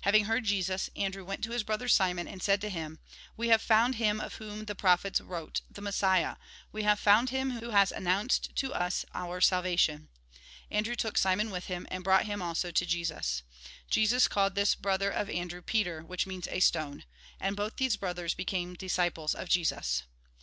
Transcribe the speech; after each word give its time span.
Having 0.00 0.24
heard 0.24 0.44
Jesus, 0.44 0.88
Andrew 0.96 1.26
went 1.26 1.44
to 1.44 1.50
his 1.50 1.62
brother 1.62 1.88
Simon, 1.88 2.26
and 2.26 2.42
said 2.42 2.58
to 2.62 2.70
him:" 2.70 3.00
We 3.36 3.48
have 3.48 3.60
found 3.60 3.96
him 3.96 4.18
of 4.18 4.36
whom 4.36 4.64
the 4.64 4.74
prophets 4.74 5.20
wrote, 5.20 5.60
the 5.70 5.82
Messiah; 5.82 6.36
we 6.72 6.84
have 6.84 6.98
found 6.98 7.28
him 7.28 7.60
who 7.60 7.68
has 7.68 7.92
announced 7.92 8.56
to 8.56 8.72
us 8.72 9.04
our 9.12 9.42
salvation." 9.42 10.08
Andrew 10.70 10.94
took 10.96 11.18
Simon 11.18 11.50
with 11.50 11.66
him, 11.66 11.86
and 11.90 12.02
brought 12.02 12.24
him 12.24 12.40
also 12.40 12.70
to 12.70 12.86
Jesus. 12.86 13.42
28 13.42 13.42
THE 13.42 13.42
GOSPEL 13.42 13.76
IN 13.76 13.84
BRIEF 13.84 13.90
Jesus 14.16 14.28
called 14.28 14.54
this 14.54 14.74
brother 14.74 15.10
of 15.10 15.28
Andrew, 15.28 15.60
Peter, 15.60 16.00
which 16.00 16.26
means 16.26 16.48
a 16.48 16.60
stone. 16.60 17.04
And 17.38 17.54
both 17.54 17.76
these 17.76 17.96
brothers 17.98 18.32
became 18.32 18.72
disciples 18.72 19.34
of 19.34 19.50
Jesus. 19.50 20.04